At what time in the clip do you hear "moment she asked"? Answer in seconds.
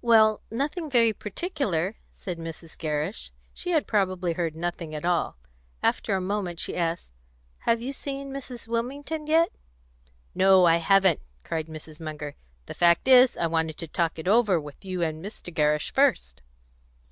6.20-7.10